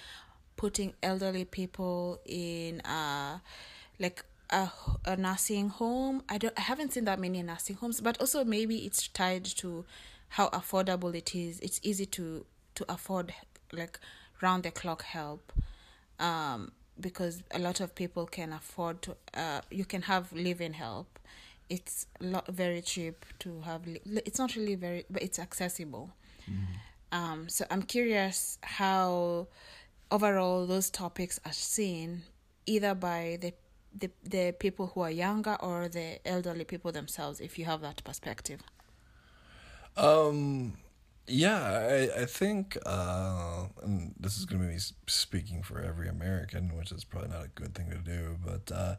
[0.57, 3.39] putting elderly people in uh
[3.99, 4.71] like a,
[5.05, 6.23] a nursing home.
[6.29, 9.85] I don't i haven't seen that many nursing homes but also maybe it's tied to
[10.31, 11.61] how affordable it is.
[11.61, 13.33] It's easy to to afford
[13.73, 13.99] like
[14.43, 15.53] round the clock help
[16.21, 21.19] um because a lot of people can afford to uh you can have living help.
[21.69, 26.11] It's lot very cheap to have it's not really very but it's accessible.
[27.13, 29.49] Um, so I'm curious how
[30.11, 32.23] overall those topics are seen
[32.67, 33.53] either by the
[33.99, 38.03] the the people who are younger or the elderly people themselves if you have that
[38.05, 38.61] perspective
[39.97, 40.75] um
[41.27, 46.09] yeah i i think uh and this is going to be me speaking for every
[46.09, 48.95] american which is probably not a good thing to do but uh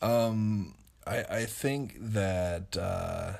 [0.00, 0.74] um
[1.06, 3.34] i i think that uh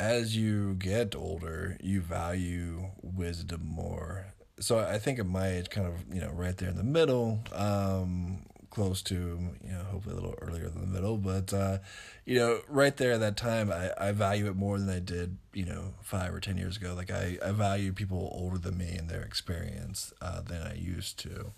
[0.00, 4.26] as you get older, you value wisdom more.
[4.60, 7.40] So I think at my age, kind of, you know, right there in the middle,
[7.52, 11.78] um, close to, you know, hopefully a little earlier than the middle, but, uh,
[12.24, 15.38] you know, right there at that time, I, I value it more than I did,
[15.52, 16.94] you know, five or 10 years ago.
[16.94, 21.18] Like I, I value people older than me and their experience, uh, than I used
[21.20, 21.52] to.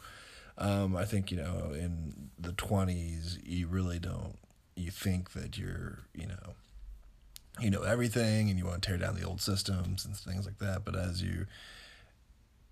[0.59, 4.37] Um, I think, you know, in the 20s, you really don't,
[4.77, 6.55] you think that you're, you know,
[7.59, 10.59] you know everything and you want to tear down the old systems and things like
[10.59, 11.47] that but as you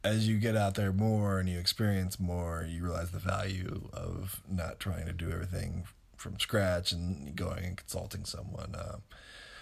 [0.08, 4.42] as you get out there more and you experience more you realize the value of
[4.48, 5.84] not trying to do everything
[6.16, 8.96] from scratch and going and consulting someone uh,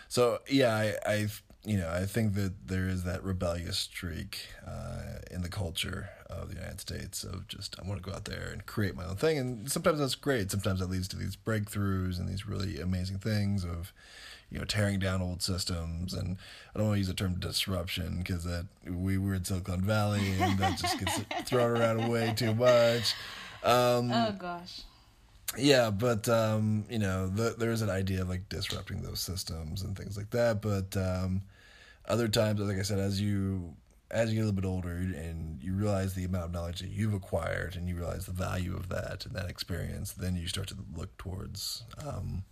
[0.08, 1.26] so yeah I, I
[1.66, 6.48] you know i think that there is that rebellious streak uh, in the culture of
[6.48, 9.16] the united states of just i want to go out there and create my own
[9.16, 13.18] thing and sometimes that's great sometimes that leads to these breakthroughs and these really amazing
[13.18, 13.92] things of
[14.50, 16.36] you know tearing down old systems and
[16.74, 20.22] I don't want to use the term disruption because that we were in Silicon Valley
[20.40, 23.14] and that just gets thrown around way too much.
[23.64, 24.82] Um, oh gosh.
[25.56, 29.96] Yeah, but um, you know, the, there's an idea of like disrupting those systems and
[29.96, 30.60] things like that.
[30.60, 31.42] But um,
[32.08, 33.74] other times, like I said, as you
[34.10, 36.90] as you get a little bit older and you realize the amount of knowledge that
[36.90, 40.68] you've acquired and you realize the value of that and that experience, then you start
[40.68, 42.44] to look towards um,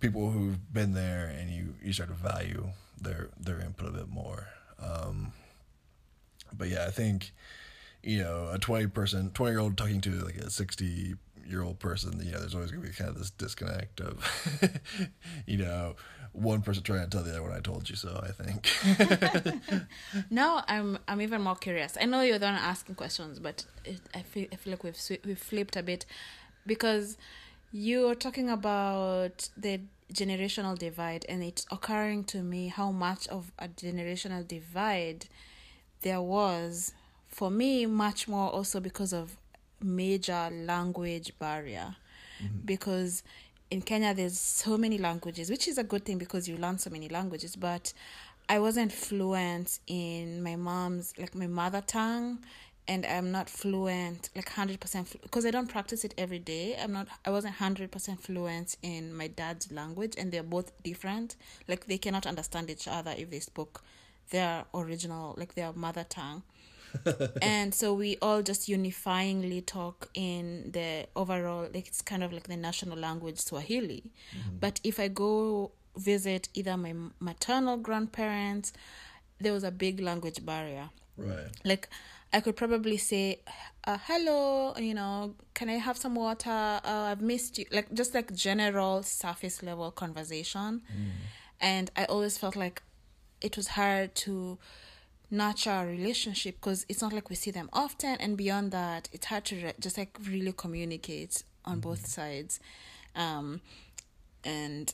[0.00, 2.68] people who've been there and you, you start to value
[3.00, 4.48] their their input a bit more.
[4.78, 5.32] Um,
[6.52, 7.32] but yeah, I think
[8.02, 11.78] you know a twenty person, twenty year old talking to like a sixty year old
[11.78, 14.70] person, you know, there's always gonna be kind of this disconnect of,
[15.46, 15.94] you know,
[16.34, 18.20] one person trying to tell the other one I told you so.
[18.22, 19.82] I think.
[20.30, 21.96] now I'm I'm even more curious.
[22.00, 24.98] I know you're the one asking questions, but it, I feel I feel like we've
[25.24, 26.04] we've flipped a bit
[26.66, 27.16] because
[27.72, 29.80] you're talking about the
[30.12, 35.26] generational divide, and it's occurring to me how much of a generational divide
[36.02, 36.92] there was
[37.28, 39.36] for me, much more also because of
[39.82, 41.96] major language barrier.
[42.42, 42.58] Mm-hmm.
[42.64, 43.22] Because
[43.70, 46.90] in Kenya, there's so many languages, which is a good thing because you learn so
[46.90, 47.56] many languages.
[47.56, 47.92] But
[48.48, 52.38] I wasn't fluent in my mom's, like my mother tongue,
[52.86, 56.76] and I'm not fluent like 100% because I don't practice it every day.
[56.80, 61.36] I'm not I wasn't 100% fluent in my dad's language and they're both different.
[61.66, 63.82] Like they cannot understand each other if they spoke
[64.30, 66.42] their original like their mother tongue.
[67.42, 72.48] and so we all just unifyingly talk in the overall like it's kind of like
[72.48, 74.12] the national language Swahili.
[74.36, 74.56] Mm-hmm.
[74.60, 78.72] But if I go visit either my maternal grandparents,
[79.40, 80.90] there was a big language barrier.
[81.16, 81.48] Right.
[81.64, 81.88] Like
[82.32, 83.40] I could probably say,
[83.84, 86.50] uh, "Hello, you know, can I have some water?
[86.50, 86.80] Uh,
[87.10, 91.10] I've missed you." Like just like general surface level conversation, mm.
[91.60, 92.82] and I always felt like
[93.40, 94.58] it was hard to
[95.34, 99.26] nurture a relationship because it's not like we see them often, and beyond that, it's
[99.26, 101.80] hard to re- just like really communicate on mm-hmm.
[101.80, 102.60] both sides,
[103.14, 103.60] um,
[104.44, 104.92] and.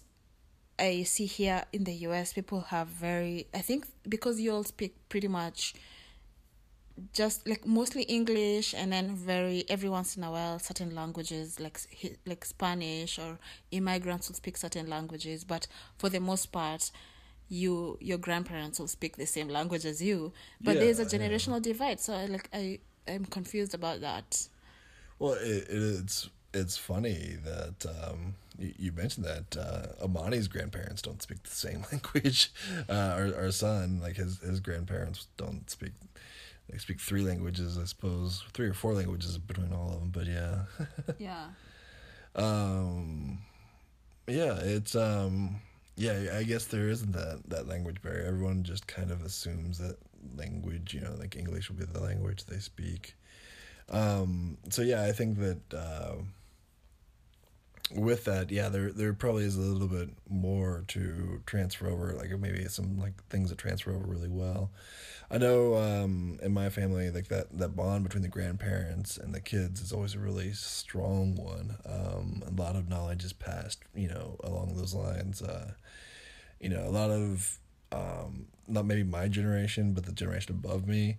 [0.83, 4.94] I see here in the US, people have very, I think because you all speak
[5.11, 5.74] pretty much
[7.12, 11.81] just like mostly English and then very every once in a while certain languages like
[12.26, 13.38] like Spanish or
[13.70, 15.66] immigrants will speak certain languages but
[15.98, 16.90] for the most part
[17.51, 21.55] you your grandparents will speak the same language as you but yeah, there's a generational
[21.55, 21.73] yeah.
[21.73, 24.47] divide so I like I I'm confused about that
[25.19, 31.23] well it, it's it's funny that um, you, you, mentioned that uh, Amani's grandparents don't
[31.23, 32.51] speak the same language.
[32.89, 35.93] Uh, our our son, like his his grandparents, don't speak
[36.71, 40.11] they speak three languages, I suppose, three or four languages between all of them.
[40.11, 40.63] But yeah.
[41.19, 41.47] yeah.
[42.35, 43.39] Um.
[44.27, 45.61] Yeah, it's um.
[45.96, 48.26] Yeah, I guess there isn't that that language barrier.
[48.26, 49.96] Everyone just kind of assumes that
[50.37, 53.15] language, you know, like English will be the language they speak.
[53.88, 54.56] Um.
[54.71, 55.75] So yeah, I think that.
[55.75, 56.15] Uh,
[57.95, 62.31] with that, yeah, there there probably is a little bit more to transfer over, like
[62.38, 64.71] maybe some like things that transfer over really well.
[65.31, 69.41] I know um, in my family, like that that bond between the grandparents and the
[69.41, 71.77] kids is always a really strong one.
[71.87, 75.43] Um, a lot of knowledge is passed, you know, along those lines.
[75.43, 75.73] Uh,
[76.61, 77.59] you know, a lot of
[77.93, 81.19] um, not maybe my generation, but the generation above me,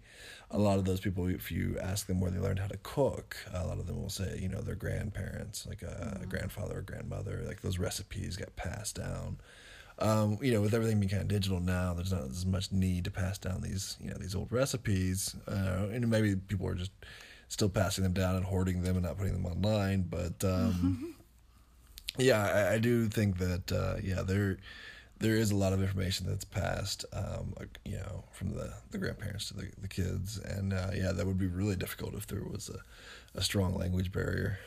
[0.51, 3.37] a lot of those people, if you ask them where they learned how to cook,
[3.53, 6.81] a lot of them will say, you know, their grandparents, like a, a grandfather or
[6.81, 9.37] grandmother, like those recipes get passed down.
[9.99, 13.05] Um, you know, with everything being kind of digital now, there's not as much need
[13.05, 15.35] to pass down these, you know, these old recipes.
[15.47, 16.91] Uh, and maybe people are just
[17.47, 20.03] still passing them down and hoarding them and not putting them online.
[20.03, 21.15] But um,
[22.17, 24.57] yeah, I, I, do think that uh, yeah, there
[25.21, 27.53] there is a lot of information that's passed, um,
[27.85, 31.37] you know, from the, the grandparents to the, the kids, and uh, yeah, that would
[31.37, 34.59] be really difficult if there was a, a strong language barrier.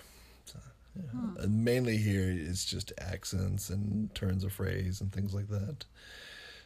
[0.45, 0.59] So,
[0.97, 1.43] yeah.
[1.45, 5.85] And mainly here, it's just accents and turns of phrase and things like that.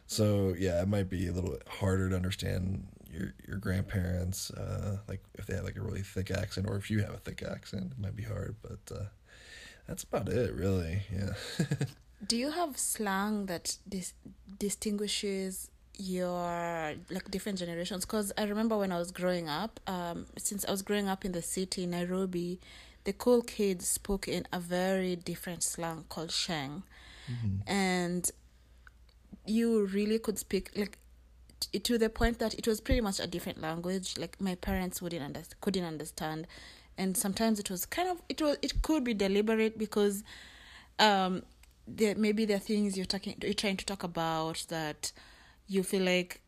[0.05, 4.97] So yeah, it might be a little bit harder to understand your your grandparents, uh,
[5.07, 7.43] like if they have like a really thick accent, or if you have a thick
[7.43, 8.55] accent, it might be hard.
[8.61, 9.05] But uh,
[9.87, 11.03] that's about it, really.
[11.11, 11.33] Yeah.
[12.25, 14.13] Do you have slang that dis-
[14.57, 18.05] distinguishes your like different generations?
[18.05, 21.31] Because I remember when I was growing up, um, since I was growing up in
[21.31, 22.59] the city, Nairobi,
[23.05, 26.83] the cool kids spoke in a very different slang called Sheng,
[27.31, 27.69] mm-hmm.
[27.69, 28.29] and
[29.45, 30.97] you really could speak like
[31.61, 34.17] t- to the point that it was pretty much a different language.
[34.17, 36.47] Like my parents wouldn't under- couldn't understand,
[36.97, 40.23] and sometimes it was kind of it was it could be deliberate because.
[40.99, 41.43] Um,
[41.95, 45.11] there maybe there are things you're talking you're trying to talk about that
[45.67, 46.41] you feel like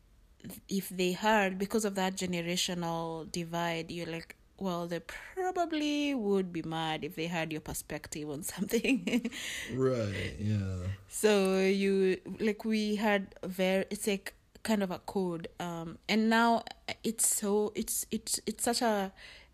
[0.69, 6.61] if they heard because of that generational divide you're like well they probably would be
[6.61, 9.29] mad if they had your perspective on something.
[9.73, 10.77] Right yeah.
[11.07, 14.33] So you like we had very it's like
[14.63, 16.63] kind of a code um and now
[17.03, 19.11] it's so it's it's it's such a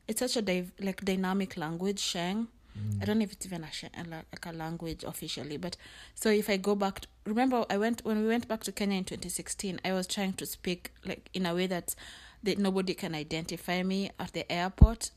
[0.07, 3.01] it's such a div- like dynamic language sheng Mm.
[3.01, 5.77] I don't know if it's even a, like a language officially, but
[6.15, 8.97] so if I go back, to, remember I went when we went back to Kenya
[8.97, 9.79] in 2016.
[9.83, 11.95] I was trying to speak like in a way that
[12.43, 15.11] that nobody can identify me at the airport,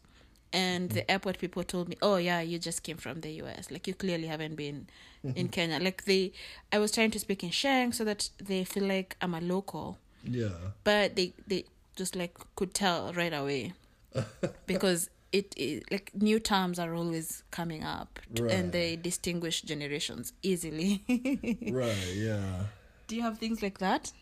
[0.52, 3.70] and the airport people told me, "Oh yeah, you just came from the U.S.
[3.70, 4.88] Like you clearly haven't been
[5.24, 5.36] mm-hmm.
[5.36, 6.32] in Kenya." Like they,
[6.72, 9.98] I was trying to speak in Sheng so that they feel like I'm a local.
[10.24, 10.48] Yeah.
[10.84, 11.64] But they they
[11.96, 13.74] just like could tell right away
[14.66, 18.51] because it, it, like new terms are always coming up right.
[18.51, 21.03] and they distinguish generations easily.
[21.72, 22.64] Right yeah.
[23.07, 24.12] Do you have things like that?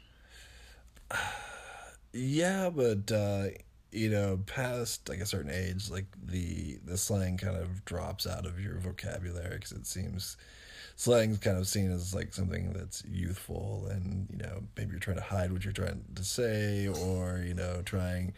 [2.13, 3.49] Yeah but uh
[3.91, 8.45] you know past like a certain age like the the slang kind of drops out
[8.45, 10.37] of your vocabulary because it seems
[10.97, 15.17] slang's kind of seen as like something that's youthful and you know maybe you're trying
[15.17, 18.35] to hide what you're trying to say or you know trying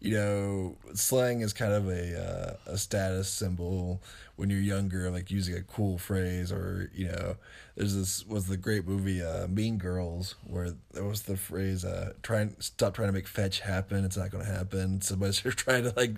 [0.00, 4.00] you know, slang is kind of a uh, a status symbol
[4.36, 7.34] when you're younger, like using a cool phrase or you know,
[7.74, 12.12] there's this was the great movie uh, Mean Girls where there was the phrase uh,
[12.22, 15.92] "trying stop trying to make fetch happen, it's not going to happen." Somebody's trying to
[15.96, 16.12] like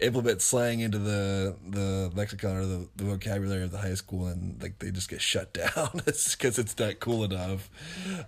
[0.00, 4.60] implement slang into the the lexicon or the, the vocabulary of the high school, and
[4.62, 7.70] like they just get shut down because it's not cool enough.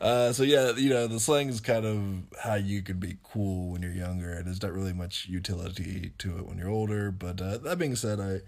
[0.00, 3.72] Uh, so yeah, you know, the slang is kind of how you can be cool
[3.72, 7.10] when you're younger, and it's not really much utility to it when you're older.
[7.10, 8.40] But uh, that being said, I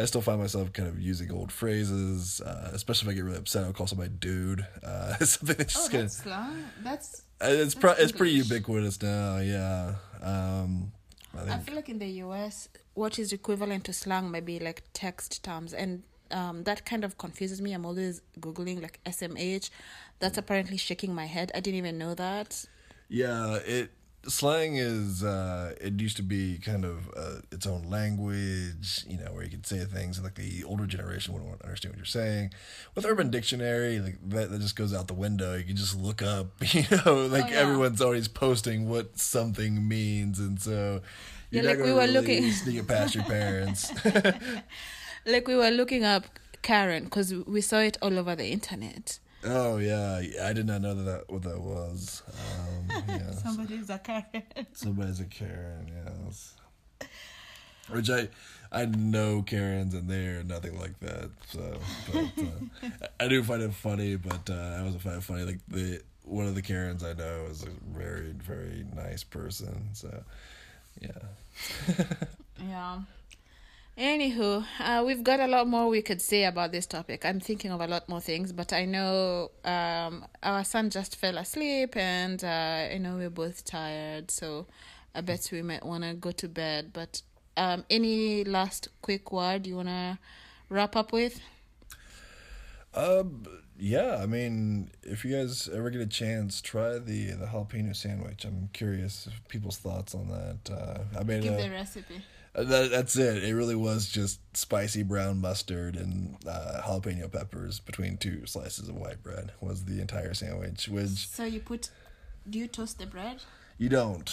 [0.00, 3.38] I still find myself kind of using old phrases, uh, especially if I get really
[3.38, 3.64] upset.
[3.64, 6.64] I'll call somebody "dude." Uh, something that's just oh, that's slang.
[6.82, 9.38] That's uh, it's pro- it's pretty ubiquitous now.
[9.38, 9.94] Yeah.
[10.22, 10.92] Um,
[11.36, 15.44] I, I, feel like in the U.S., what is equivalent to slang maybe like text
[15.44, 17.72] terms, and um, that kind of confuses me.
[17.72, 19.70] I'm always googling like SMH.
[20.20, 21.50] That's apparently shaking my head.
[21.54, 22.64] I didn't even know that.
[23.08, 23.90] Yeah, it
[24.26, 29.32] slang is uh, it used to be kind of uh, its own language, you know,
[29.32, 32.50] where you could say things like the older generation wouldn't understand what you're saying.
[32.94, 35.56] With Urban Dictionary, like that, that just goes out the window.
[35.56, 37.58] You can just look up, you know, like oh, yeah.
[37.58, 41.00] everyone's always posting what something means, and so
[41.50, 43.92] you're yeah, like we were really looking sneak it past your parents.
[45.26, 46.24] like we were looking up
[46.62, 49.18] Karen because we saw it all over the internet.
[49.44, 52.22] Oh yeah, I did not know that, that what that was.
[52.28, 53.30] Um, yeah.
[53.32, 54.42] Somebody's a Karen.
[54.72, 55.90] Somebody's a Karen.
[56.04, 56.54] Yes.
[57.88, 58.28] Which I,
[58.70, 61.30] I know Karens and they're nothing like that.
[61.46, 61.78] So,
[62.12, 64.16] but uh, I do find it funny.
[64.16, 65.44] But uh, I also find it funny.
[65.44, 69.88] Like the one of the Karens I know is a very very nice person.
[69.94, 70.22] So,
[71.00, 71.10] yeah.
[72.68, 72.98] yeah.
[73.98, 77.24] Anywho, uh, we've got a lot more we could say about this topic.
[77.24, 81.36] I'm thinking of a lot more things, but I know um, our son just fell
[81.36, 84.68] asleep, and uh, I know we're both tired, so
[85.16, 86.92] I bet we might want to go to bed.
[86.92, 87.22] But
[87.56, 90.20] um, any last quick word you want to
[90.68, 91.40] wrap up with?
[92.94, 93.46] Um,
[93.76, 98.44] yeah, I mean, if you guys ever get a chance, try the the jalapeno sandwich.
[98.44, 100.72] I'm curious if people's thoughts on that.
[100.72, 102.22] Uh, I made Give a, the recipe.
[102.54, 103.44] That, that's it.
[103.44, 108.96] It really was just spicy brown mustard and uh, jalapeno peppers between two slices of
[108.96, 110.88] white bread was the entire sandwich.
[110.88, 111.90] Which So you put.
[112.48, 113.42] Do you toast the bread?
[113.78, 114.32] you don't.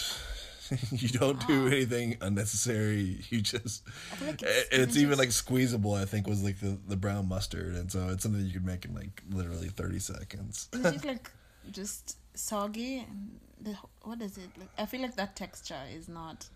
[0.90, 3.20] you don't do anything unnecessary.
[3.30, 3.84] You just
[4.20, 5.94] I like it's it's, even even like squeezable.
[5.94, 8.84] I think was like the the brown mustard, and so it's something you could make
[8.84, 10.68] in like literally thirty seconds.
[10.72, 11.30] Is it like
[11.70, 12.98] just soggy?
[12.98, 14.50] And the, what is it?
[14.58, 16.48] Like, I feel like that texture is not.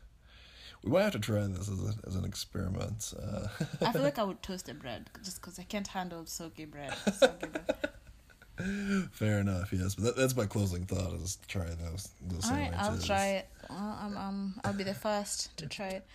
[0.82, 3.12] We might have to try this as, a, as an experiment.
[3.20, 3.48] Uh,
[3.86, 6.94] I feel like I would toast the bread just because I can't handle soggy bread.
[7.14, 9.08] Soggy bread.
[9.12, 9.94] fair enough, yes.
[9.94, 12.72] But that, that's my closing thought: is try those those All right.
[12.76, 13.48] I'll try it.
[13.68, 16.06] Well, I'm, um, I'll be the first to try it.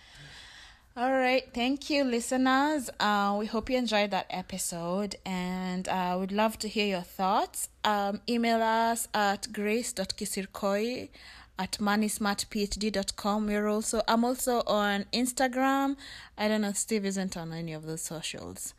[0.98, 2.88] All right, thank you, listeners.
[2.98, 7.02] Uh, we hope you enjoyed that episode, and I uh, would love to hear your
[7.02, 7.68] thoughts.
[7.84, 11.10] Um, email us at grace.kisirkoi
[11.58, 13.46] at moneysmartphd.com.
[13.46, 15.96] We're also I'm also on Instagram.
[16.36, 18.74] I don't know, Steve isn't on any of those socials.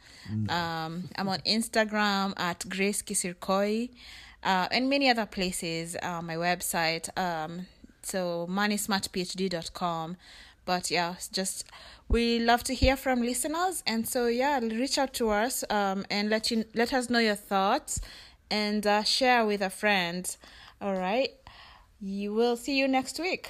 [0.50, 3.90] Um, I'm on Instagram at Grace Kisirkoi,
[4.44, 5.96] uh, and many other places.
[6.02, 7.66] Uh, my website, um,
[8.04, 10.18] so moneysmartphd.com.
[10.66, 11.64] But yeah, just
[12.10, 16.30] we love to hear from listeners, and so yeah, reach out to us um, and
[16.30, 18.02] let you let us know your thoughts
[18.52, 20.36] and uh, share with a friend.
[20.82, 21.32] All right,
[22.00, 23.50] you will see you next week.